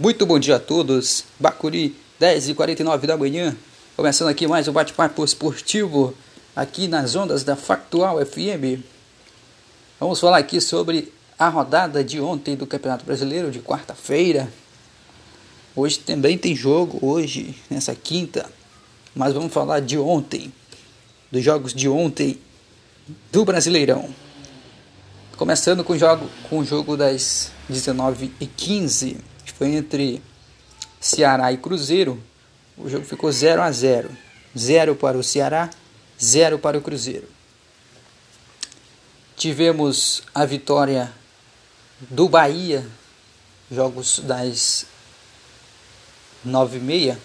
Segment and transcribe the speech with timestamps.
[0.00, 1.24] Muito bom dia a todos.
[1.40, 3.56] Bacuri, 10h49 da manhã.
[3.96, 6.14] Começando aqui mais um bate-papo esportivo
[6.54, 8.80] aqui nas ondas da Factual FM.
[9.98, 14.48] Vamos falar aqui sobre a rodada de ontem do Campeonato Brasileiro de quarta-feira.
[15.74, 18.48] Hoje também tem jogo, hoje, nessa quinta.
[19.16, 20.52] Mas vamos falar de ontem,
[21.28, 22.38] dos jogos de ontem
[23.32, 24.08] do Brasileirão.
[25.36, 29.16] Começando com o jogo, com o jogo das 19h15
[29.58, 30.22] foi entre
[31.00, 32.22] Ceará e Cruzeiro.
[32.76, 34.08] O jogo ficou 0 a 0.
[34.56, 35.68] 0 para o Ceará,
[36.22, 37.28] 0 para o Cruzeiro.
[39.36, 41.12] Tivemos a vitória
[42.00, 42.86] do Bahia,
[43.70, 44.86] jogos das
[46.44, 47.18] 9 e meia.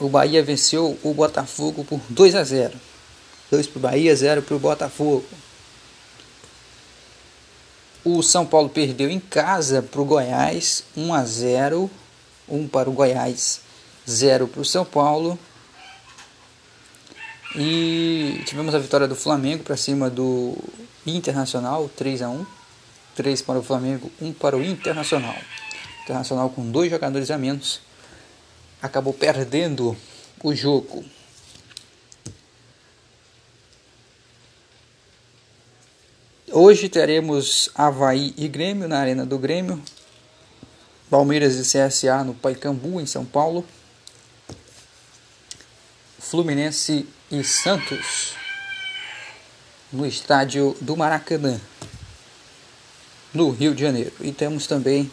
[0.00, 2.74] O Bahia venceu o Botafogo por 2 a 0.
[3.50, 5.24] 2 para o Bahia, 0 para o Botafogo.
[8.10, 11.90] O São Paulo perdeu em casa para o Goiás, 1 a 0,
[12.48, 13.60] 1 para o Goiás,
[14.08, 15.38] 0 para o São Paulo.
[17.54, 20.56] E tivemos a vitória do Flamengo para cima do
[21.06, 22.46] Internacional, 3 a 1.
[23.14, 25.36] 3 para o Flamengo, 1 para o Internacional.
[26.02, 27.82] Internacional com dois jogadores a menos
[28.80, 29.94] acabou perdendo
[30.42, 31.04] o jogo.
[36.50, 39.82] Hoje teremos Havaí e Grêmio na Arena do Grêmio.
[41.10, 43.66] Palmeiras e CSA no Paicambu, em São Paulo.
[46.18, 48.32] Fluminense e Santos
[49.92, 51.60] no estádio do Maracanã,
[53.34, 54.14] no Rio de Janeiro.
[54.20, 55.10] E temos também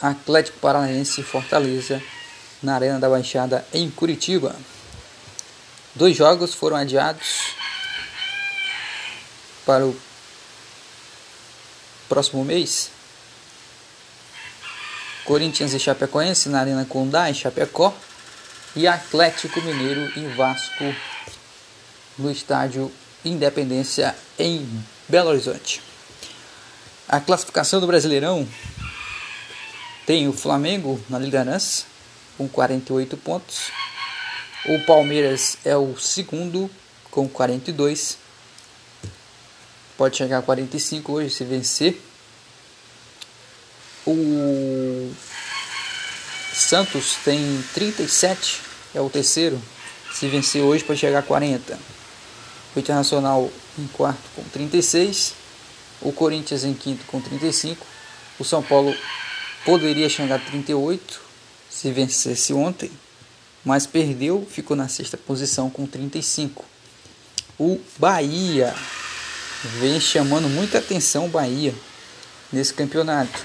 [0.00, 2.00] Atlético Paranaense e Fortaleza
[2.62, 4.54] na Arena da Baixada, em Curitiba.
[5.92, 7.56] Dois jogos foram adiados
[9.64, 10.05] para o
[12.08, 12.90] próximo mês.
[15.24, 17.94] Corinthians e Chapecoense na Arena Condá em Chapecó.
[18.74, 20.84] E Atlético Mineiro e Vasco
[22.18, 22.92] no estádio
[23.24, 24.68] Independência em
[25.08, 25.82] Belo Horizonte.
[27.08, 28.46] A classificação do Brasileirão
[30.04, 31.84] tem o Flamengo na liderança
[32.36, 33.70] com 48 pontos.
[34.66, 36.70] O Palmeiras é o segundo
[37.10, 38.18] com 42
[39.96, 42.00] pode chegar a 45 hoje se vencer.
[44.06, 45.12] O
[46.52, 48.60] Santos tem 37,
[48.94, 49.60] é o terceiro.
[50.14, 51.78] Se vencer hoje pode chegar a 40.
[52.74, 55.34] O Internacional em quarto com 36.
[56.00, 57.86] O Corinthians em quinto com 35.
[58.38, 58.94] O São Paulo
[59.64, 61.26] poderia chegar a 38
[61.68, 62.90] se vencesse ontem,
[63.62, 66.64] mas perdeu, ficou na sexta posição com 35.
[67.58, 68.74] O Bahia
[69.64, 71.74] vem chamando muita atenção o Bahia
[72.52, 73.44] nesse campeonato.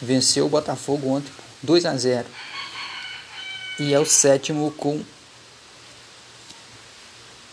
[0.00, 1.30] Venceu o Botafogo ontem
[1.62, 2.26] 2 a 0
[3.78, 5.02] e é o sétimo com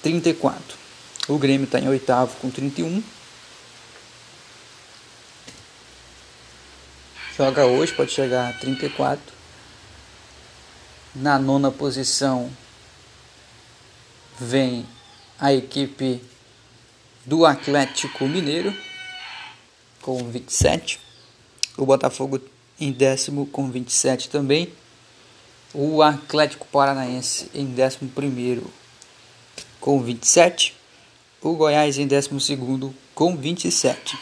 [0.02, 0.78] 34.
[1.28, 3.04] O Grêmio está em oitavo com 31.
[7.38, 9.22] Joga hoje, pode chegar a 34.
[11.14, 12.52] Na nona posição
[14.40, 14.88] vem
[15.40, 16.22] a equipe
[17.28, 18.74] do Atlético Mineiro
[20.02, 20.98] com 27,
[21.78, 22.40] o Botafogo
[22.80, 24.72] em décimo com 27 também,
[25.74, 28.72] o Atlético Paranaense em décimo primeiro
[29.82, 30.74] com 27,
[31.42, 34.18] o Goiás em décimo segundo com 27.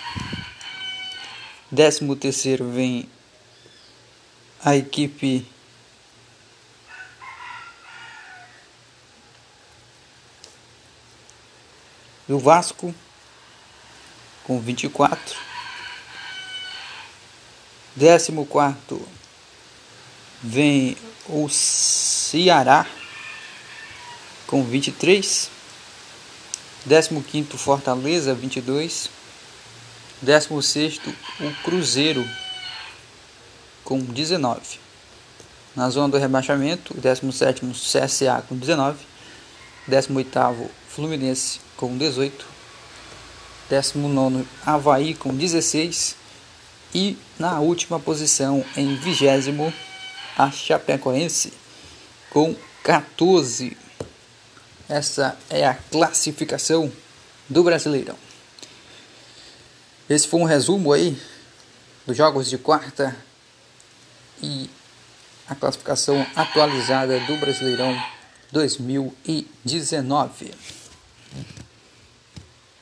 [1.71, 3.07] Décimo terceiro vem
[4.63, 5.45] a equipe
[12.27, 12.93] do Vasco
[14.43, 15.35] com 24.
[17.95, 19.01] Décimo quarto
[20.43, 20.97] vem
[21.27, 22.85] o Ceará
[24.45, 25.49] com 23.
[26.85, 29.09] Décimo quinto Fortaleza 22.
[30.21, 32.27] Décimo sexto o Cruzeiro
[33.83, 34.79] com 19.
[35.75, 38.97] Na zona do rebaixamento, o 17 CSA com 19.
[39.87, 42.45] 18 Fluminense com 18,
[43.69, 46.15] 19 Havaí com 16
[46.93, 49.73] e na última posição em vigésimo
[50.37, 51.53] a Chapecoense
[52.29, 53.77] com 14.
[54.87, 56.91] Essa é a classificação
[57.49, 58.17] do Brasileirão.
[60.09, 61.19] Esse foi um resumo aí
[62.05, 63.15] dos jogos de quarta
[64.41, 64.69] e
[65.47, 67.95] a classificação atualizada do Brasileirão
[68.55, 70.55] 2019.